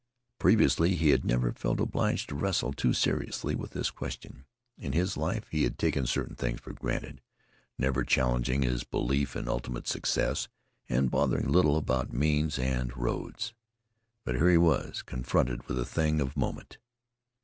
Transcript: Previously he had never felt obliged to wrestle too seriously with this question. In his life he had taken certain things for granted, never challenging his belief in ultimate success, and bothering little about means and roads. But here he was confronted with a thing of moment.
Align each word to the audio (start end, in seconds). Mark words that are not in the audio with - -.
Previously 0.39 0.95
he 0.95 1.11
had 1.11 1.23
never 1.23 1.51
felt 1.53 1.79
obliged 1.79 2.29
to 2.29 2.35
wrestle 2.35 2.73
too 2.73 2.91
seriously 2.91 3.53
with 3.53 3.69
this 3.73 3.91
question. 3.91 4.45
In 4.75 4.93
his 4.93 5.15
life 5.15 5.47
he 5.51 5.61
had 5.61 5.77
taken 5.77 6.07
certain 6.07 6.33
things 6.35 6.59
for 6.59 6.73
granted, 6.73 7.21
never 7.77 8.03
challenging 8.03 8.63
his 8.63 8.83
belief 8.83 9.35
in 9.35 9.47
ultimate 9.47 9.87
success, 9.87 10.47
and 10.89 11.11
bothering 11.11 11.47
little 11.51 11.77
about 11.77 12.11
means 12.13 12.57
and 12.57 12.97
roads. 12.97 13.53
But 14.25 14.37
here 14.37 14.49
he 14.49 14.57
was 14.57 15.03
confronted 15.03 15.67
with 15.67 15.77
a 15.77 15.85
thing 15.85 16.19
of 16.19 16.35
moment. 16.35 16.79